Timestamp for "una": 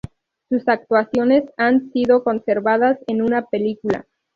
3.21-3.45